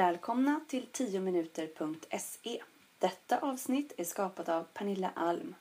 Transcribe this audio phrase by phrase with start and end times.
[0.00, 2.62] Välkomna till 10minuter.se.
[2.98, 5.54] Detta avsnitt är skapat av Pernilla Alm.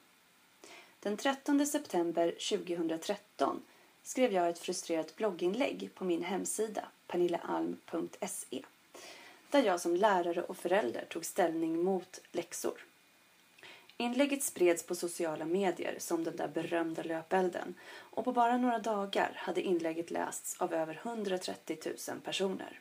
[1.00, 3.62] Den 13 september 2013
[4.04, 8.63] skrev jag ett frustrerat blogginlägg på min hemsida pernillaalm.se
[9.49, 12.85] där jag som lärare och förälder tog ställning mot läxor.
[13.97, 19.31] Inlägget spreds på sociala medier som den där berömda löpelden och på bara några dagar
[19.35, 21.77] hade inlägget lästs av över 130
[22.09, 22.80] 000 personer.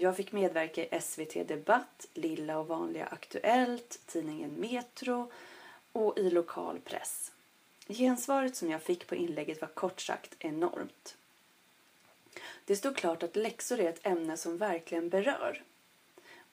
[0.00, 5.30] Jag fick medverka i SVT Debatt, Lilla och vanliga Aktuellt, tidningen Metro
[5.92, 7.32] och i lokal press.
[7.88, 11.16] Gensvaret som jag fick på inlägget var kort sagt enormt.
[12.64, 15.62] Det stod klart att läxor är ett ämne som verkligen berör.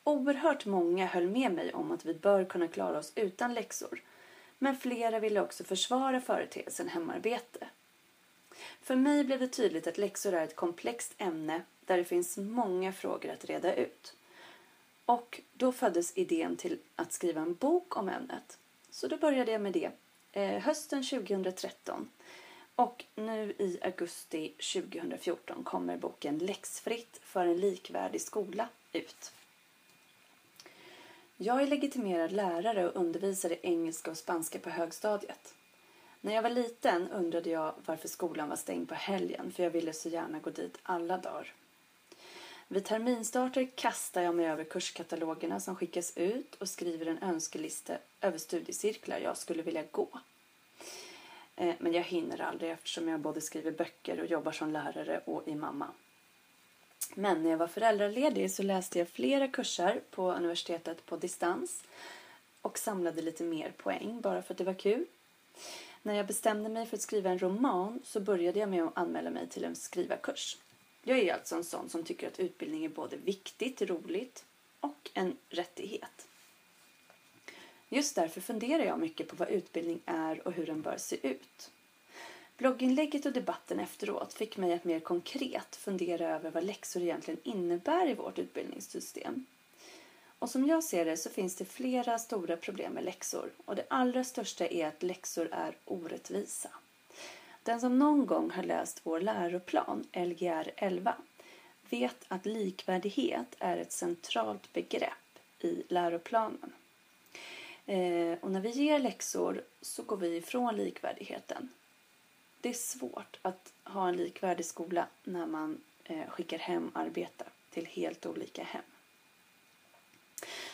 [0.04, 4.02] Oerhört många höll med mig om att vi bör kunna klara oss utan läxor.
[4.58, 7.68] Men flera ville också försvara företeelsen hemarbete.
[8.82, 12.94] För mig blev det tydligt att läxor är ett komplext ämne där det finns många
[12.94, 14.16] frågor att reda ut.
[15.06, 18.58] Och då föddes idén till att skriva en bok om ämnet.
[18.90, 19.92] Så då började jag med det
[20.32, 22.10] eh, hösten 2013.
[22.76, 29.32] Och nu i augusti 2014 kommer boken Läxfritt för en likvärdig skola ut.
[31.38, 35.54] Jag är legitimerad lärare och undervisar i engelska och spanska på högstadiet.
[36.22, 39.94] När jag var liten undrade jag varför skolan var stängd på helgen för jag ville
[39.94, 41.54] så gärna gå dit alla dagar.
[42.68, 48.38] Vid terminstarter kastar jag mig över kurskatalogerna som skickas ut och skriver en önskelista över
[48.38, 50.20] studiecirklar jag skulle vilja gå.
[51.56, 55.48] Eh, men jag hinner aldrig eftersom jag både skriver böcker och jobbar som lärare och
[55.48, 55.88] i mamma.
[57.14, 61.84] Men när jag var föräldraledig så läste jag flera kurser på universitetet på distans
[62.62, 65.06] och samlade lite mer poäng bara för att det var kul.
[66.02, 69.30] När jag bestämde mig för att skriva en roman så började jag med att anmäla
[69.30, 70.58] mig till en skrivarkurs.
[71.08, 74.46] Jag är alltså en sån som tycker att utbildning är både viktigt, roligt
[74.80, 76.28] och en rättighet.
[77.90, 81.72] Just därför funderar jag mycket på vad utbildning är och hur den bör se ut.
[82.58, 88.10] Blogginlägget och debatten efteråt fick mig att mer konkret fundera över vad läxor egentligen innebär
[88.10, 89.46] i vårt utbildningssystem.
[90.40, 93.86] Och som jag ser det så finns det flera stora problem med läxor och det
[93.90, 96.70] allra största är att läxor är orättvisa.
[97.66, 101.16] Den som någon gång har läst vår läroplan, Lgr 11,
[101.90, 106.74] vet att likvärdighet är ett centralt begrepp i läroplanen.
[107.86, 111.70] Eh, och när vi ger läxor så går vi ifrån likvärdigheten.
[112.62, 117.86] Det är svårt att ha en likvärdig skola när man eh, skickar hem arbete till
[117.86, 118.84] helt olika hem.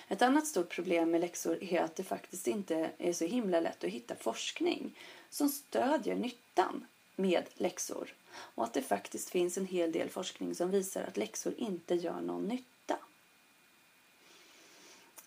[0.08, 3.84] Ett annat stort problem med läxor är att det faktiskt inte är så himla lätt
[3.84, 4.96] att hitta forskning
[5.32, 10.72] som stödjer nyttan med läxor och att det faktiskt finns en hel del forskning som
[10.72, 12.98] visar att läxor inte gör någon nytta.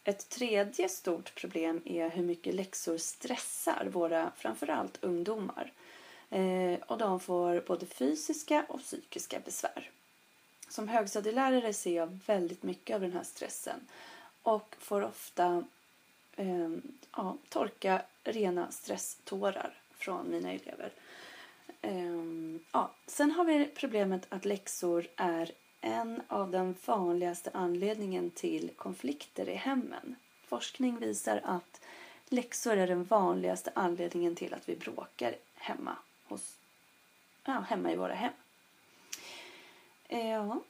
[0.05, 5.73] Ett tredje stort problem är hur mycket läxor stressar våra framförallt ungdomar
[6.31, 9.91] eh, och de får både fysiska och psykiska besvär.
[10.69, 13.81] Som högstadielärare ser jag väldigt mycket av den här stressen
[14.43, 15.65] och får ofta
[16.37, 16.71] eh,
[17.13, 20.93] ja, torka rena stresstårar från mina elever.
[21.83, 22.91] Eh, ja.
[23.07, 25.51] Sen har vi problemet att läxor är
[25.81, 30.17] en av den vanligaste anledningen till konflikter i hemmen.
[30.47, 31.81] Forskning visar att
[32.29, 36.59] läxor är den vanligaste anledningen till att vi bråkar hemma, hos,
[37.45, 38.33] ja, hemma i våra hem.
[40.09, 40.61] Ja,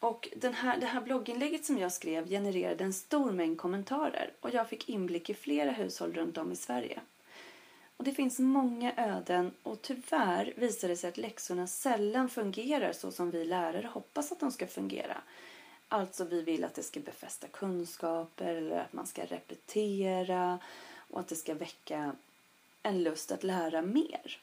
[0.00, 4.50] och den här, det här blogginlägget som jag skrev genererade en stor mängd kommentarer och
[4.50, 7.00] jag fick inblick i flera hushåll runt om i Sverige.
[8.00, 13.10] Och det finns många öden och tyvärr visar det sig att läxorna sällan fungerar så
[13.10, 15.22] som vi lärare hoppas att de ska fungera.
[15.88, 20.58] Alltså vi vill att det ska befästa kunskaper eller att man ska repetera
[21.10, 22.12] och att det ska väcka
[22.82, 24.40] en lust att lära mer.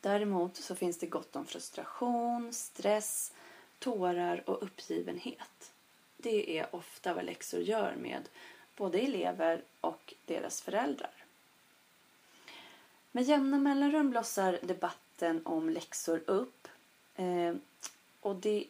[0.00, 3.32] Däremot så finns det gott om frustration, stress,
[3.78, 5.72] tårar och uppgivenhet.
[6.16, 8.28] Det är ofta vad läxor gör med
[8.76, 11.25] både elever och deras föräldrar.
[13.16, 16.68] Med jämna mellanrum blossar debatten om läxor upp.
[17.16, 17.54] Eh,
[18.20, 18.64] och det,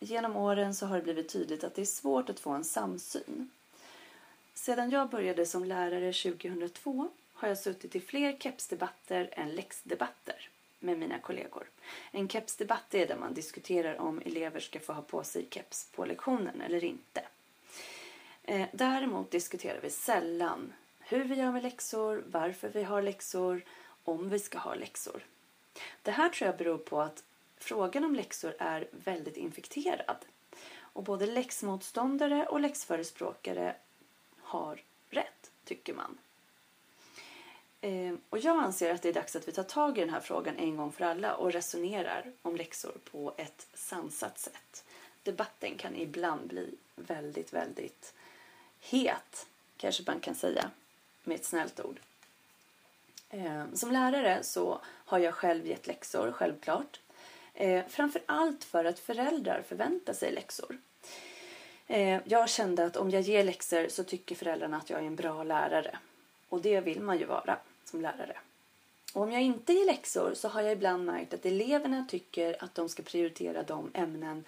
[0.00, 3.50] genom åren så har det blivit tydligt att det är svårt att få en samsyn.
[4.54, 10.48] Sedan jag började som lärare 2002 har jag suttit i fler kepsdebatter än läxdebatter
[10.78, 11.66] med mina kollegor.
[12.10, 16.04] En kepsdebatt är där man diskuterar om elever ska få ha på sig keps på
[16.04, 17.22] lektionen eller inte.
[18.42, 23.62] Eh, däremot diskuterar vi sällan hur vi gör med läxor, varför vi har läxor,
[24.04, 25.24] om vi ska ha läxor.
[26.02, 27.24] Det här tror jag beror på att
[27.56, 30.16] frågan om läxor är väldigt infekterad.
[30.74, 33.76] Och både läxmotståndare och läxförespråkare
[34.40, 36.18] har rätt, tycker man.
[37.80, 40.20] Eh, och jag anser att det är dags att vi tar tag i den här
[40.20, 44.84] frågan en gång för alla och resonerar om läxor på ett sansat sätt.
[45.22, 48.14] Debatten kan ibland bli väldigt, väldigt
[48.80, 49.46] het,
[49.76, 50.70] kanske man kan säga
[51.24, 52.00] med ett snällt ord.
[53.32, 57.00] Eh, som lärare så har jag själv gett läxor, självklart.
[57.54, 60.78] Framförallt framför allt för att föräldrar förväntar sig läxor.
[61.86, 65.16] Eh, jag kände att om jag ger läxor så tycker föräldrarna att jag är en
[65.16, 65.98] bra lärare.
[66.48, 68.36] Och det vill man ju vara som lärare.
[69.14, 72.74] Och om jag inte ger läxor så har jag ibland märkt att eleverna tycker att
[72.74, 74.44] de ska prioritera de ämnen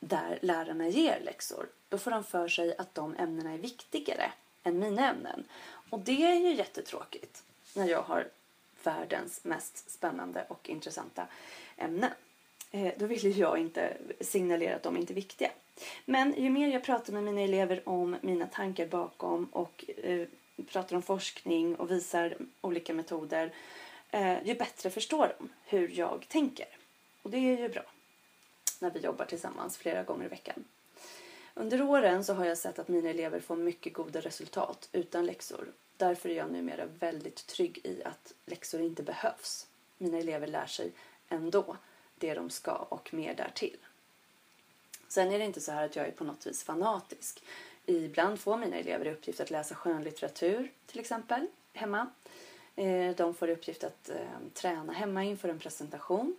[0.00, 1.68] där lärarna ger läxor.
[1.88, 4.32] Då får de för sig att de ämnena är viktigare
[4.62, 5.44] än mina ämnen.
[5.90, 7.42] Och det är ju jättetråkigt
[7.74, 8.28] när jag har
[8.84, 11.26] världens mest spännande och intressanta
[11.76, 12.10] ämnen.
[12.70, 15.50] Eh, då vill ju jag inte signalera att de inte är viktiga.
[16.04, 20.26] Men ju mer jag pratar med mina elever om mina tankar bakom och eh,
[20.66, 23.52] pratar om forskning och visar olika metoder
[24.10, 26.66] eh, ju bättre förstår de hur jag tänker.
[27.22, 27.84] Och det är ju bra
[28.80, 30.64] när vi jobbar tillsammans flera gånger i veckan.
[31.54, 35.68] Under åren så har jag sett att mina elever får mycket goda resultat utan läxor.
[35.96, 39.66] Därför är jag numera väldigt trygg i att läxor inte behövs.
[39.98, 40.92] Mina elever lär sig
[41.28, 41.76] ändå
[42.18, 43.76] det de ska och mer därtill.
[45.08, 47.42] Sen är det inte så här att jag är på något vis fanatisk.
[47.86, 52.06] Ibland får mina elever i uppgift att läsa skönlitteratur till exempel hemma.
[52.76, 54.16] Eh, de får i uppgift att eh,
[54.54, 56.36] träna hemma inför en presentation.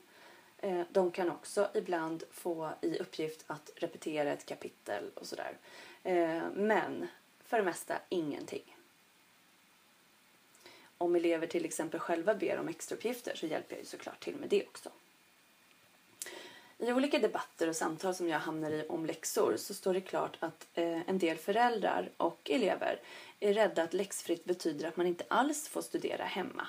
[0.57, 5.57] Eh, de kan också ibland få i uppgift att repetera ett kapitel och sådär.
[6.53, 7.07] Men
[7.43, 8.74] för det mesta ingenting.
[10.97, 14.49] Om elever till exempel själva ber om extrauppgifter så hjälper jag ju såklart till med
[14.49, 14.89] det också.
[16.77, 20.37] I olika debatter och samtal som jag hamnar i om läxor så står det klart
[20.39, 22.99] att eh, en del föräldrar och elever
[23.39, 26.67] är rädda att läxfritt betyder att man inte alls får studera hemma.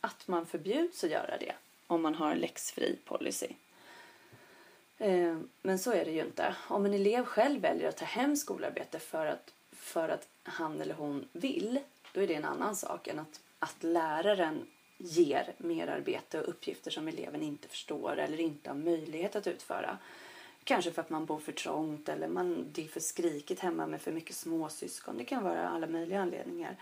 [0.00, 1.52] Att man förbjuds att göra det
[1.86, 3.48] om man har en läxfri policy.
[4.98, 6.56] Eh, men så är det ju inte.
[6.68, 10.94] Om en elev själv väljer att ta hem skolarbete för att, för att han eller
[10.94, 11.80] hon vill,
[12.14, 14.66] då är det en annan sak än att, att läraren
[14.98, 19.98] ger merarbete och uppgifter som eleven inte förstår eller inte har möjlighet att utföra.
[20.64, 24.00] Kanske för att man bor för trångt eller man, det är för skrikigt hemma med
[24.00, 25.18] för mycket småsyskon.
[25.18, 26.76] Det kan vara alla möjliga anledningar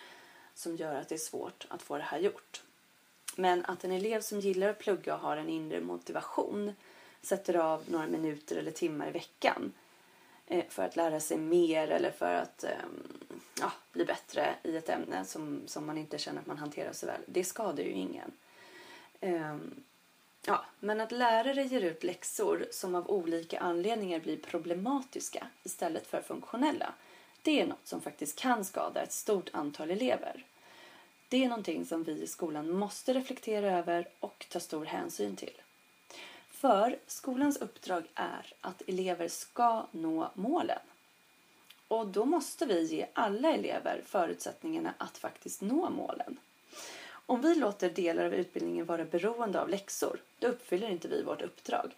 [0.54, 2.62] som gör att det är svårt att få det här gjort.
[3.36, 6.72] Men att en elev som gillar att plugga och har en inre motivation
[7.22, 9.72] sätter av några minuter eller timmar i veckan
[10.52, 13.02] Eh, för att lära sig mer eller för att ehm,
[13.60, 17.06] ja, bli bättre i ett ämne som, som man inte känner att man hanterar så
[17.06, 17.20] väl.
[17.26, 18.32] Det skadar ju ingen.
[19.20, 19.84] Ehm,
[20.46, 26.22] ja, men att lärare ger ut läxor som av olika anledningar blir problematiska istället för
[26.22, 26.94] funktionella.
[27.42, 30.46] Det är något som faktiskt kan skada ett stort antal elever.
[31.28, 35.61] Det är någonting som vi i skolan måste reflektera över och ta stor hänsyn till.
[36.62, 40.78] För skolans uppdrag är att elever ska nå målen.
[41.88, 46.36] Och då måste vi ge alla elever förutsättningarna att faktiskt nå målen.
[47.26, 51.42] Om vi låter delar av utbildningen vara beroende av läxor, då uppfyller inte vi vårt
[51.42, 51.94] uppdrag.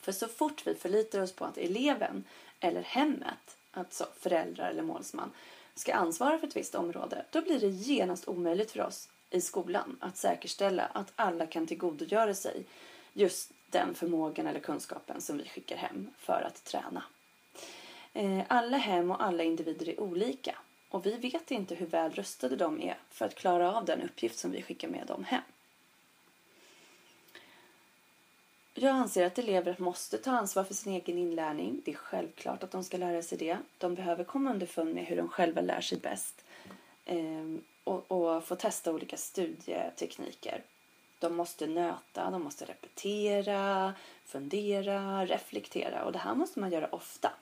[0.00, 2.24] För så fort vi förlitar oss på att eleven
[2.60, 5.30] eller hemmet, alltså föräldrar eller målsman,
[5.74, 9.96] ska ansvara för ett visst område, då blir det genast omöjligt för oss i skolan
[10.00, 12.64] att säkerställa att alla kan tillgodogöra sig
[13.18, 17.02] just den förmågan eller kunskapen som vi skickar hem för att träna.
[18.12, 20.58] Eh, alla hem och alla individer är olika
[20.88, 24.38] och vi vet inte hur väl rustade de är för att klara av den uppgift
[24.38, 25.42] som vi skickar med dem hem.
[28.74, 31.82] Jag anser att elever måste ta ansvar för sin egen inlärning.
[31.84, 33.58] Det är självklart att de ska lära sig det.
[33.78, 36.44] De behöver komma underfund med hur de själva lär sig bäst
[37.04, 40.62] ehm, och, och få testa olika studietekniker.
[41.18, 43.94] De måste nöta, de måste repetera,
[44.24, 47.32] fundera, reflektera och det här måste man göra ofta.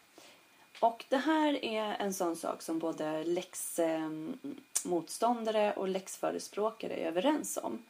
[0.80, 7.82] Och det här är en sån sak som både läxmotståndare och läxförespråkare är överens om.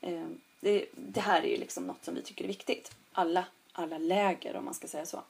[0.00, 0.26] Eh,
[0.60, 2.96] det, det, här är ju liksom något som vi tycker är viktigt.
[3.12, 5.22] Alla, alla läger om man ska säga så.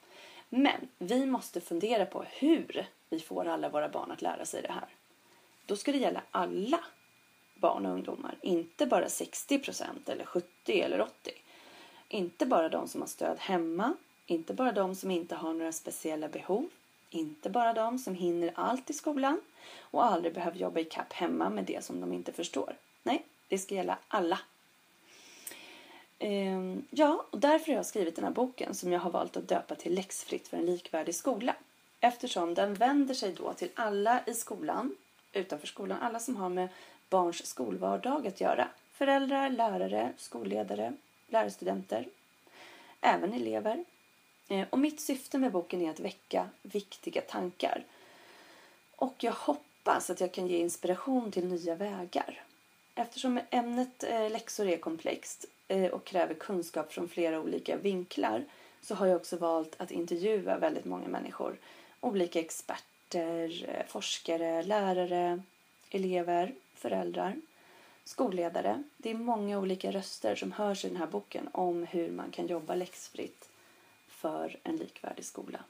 [0.48, 4.72] Men vi måste fundera på hur vi får alla våra barn att lära sig det
[4.72, 4.88] här.
[5.66, 6.80] Då ska det gälla alla
[7.62, 8.34] barn och ungdomar.
[8.42, 11.30] Inte bara 60 procent eller 70 eller 80.
[12.08, 13.94] Inte bara de som har stöd hemma
[14.26, 16.68] inte bara de som inte har några speciella behov,
[17.10, 19.40] inte bara de som hinner allt i skolan
[19.80, 22.76] och aldrig behöver jobba i kapp hemma med det som de inte förstår.
[23.02, 24.38] Nej, det ska gälla alla.
[26.18, 29.48] Ehm, ja, och därför har jag skrivit den här boken som jag har valt att
[29.48, 31.56] döpa till Läxfritt för en likvärdig skola.
[32.00, 34.96] Eftersom den vänder sig då till alla i skolan,
[35.32, 36.68] utanför skolan, alla som har med
[37.12, 38.68] barns skolvardag att göra.
[38.92, 40.92] Föräldrar, lärare, skolledare,
[41.28, 42.08] lärarstudenter,
[43.00, 43.84] även elever.
[44.48, 47.84] Eh, och mitt syfte med boken är att väcka viktiga tankar.
[48.96, 52.42] Och jag hoppas att jag kan ge inspiration till nya vägar.
[52.94, 58.44] Eftersom ämnet eh, läxor är komplext eh, och kräver kunskap från flera olika vinklar
[58.80, 61.56] så har jag också valt att intervjua väldigt många människor.
[62.00, 65.42] Olika experter, forskare, lärare,
[65.90, 67.36] elever, föräldrar,
[68.04, 68.82] skolledare.
[68.96, 72.46] Det är många olika röster som hörs i den här boken om hur man kan
[72.46, 73.48] jobba läxfritt
[74.08, 75.64] för en likvärdig skola.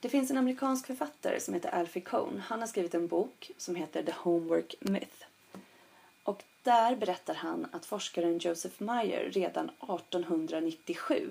[0.00, 2.42] Det finns en amerikansk författare som heter Alfie Cohn.
[2.46, 5.24] Han har skrivit en bok som heter The Homework Myth.
[6.22, 11.30] Och där berättar han att forskaren Joseph Meyer redan 1897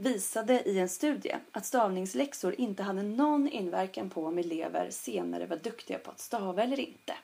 [0.00, 5.56] visade i en studie att stavningsläxor inte hade någon inverkan på om elever senare var
[5.56, 7.14] duktiga på att stava eller inte.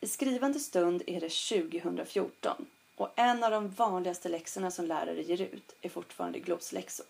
[0.00, 5.40] I skrivande stund är det 2014 och en av de vanligaste läxorna som lärare ger
[5.40, 7.06] ut är fortfarande glosläxor.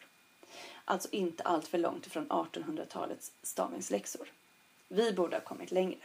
[0.85, 4.33] Alltså inte allt för långt ifrån 1800-talets stavningsläxor.
[4.89, 6.05] Vi borde ha kommit längre.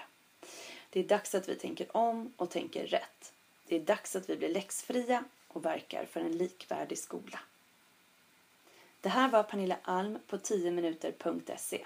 [0.89, 3.33] Det är dags att vi tänker om och tänker rätt.
[3.67, 7.39] Det är dags att vi blir läxfria och verkar för en likvärdig skola.
[9.07, 11.85] Det här var Pernilla Alm på 10minuter.se.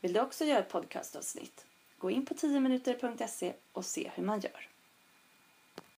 [0.00, 1.66] Vill du också göra ett podcastavsnitt?
[1.98, 4.68] Gå in på 10minuter.se och se hur man gör.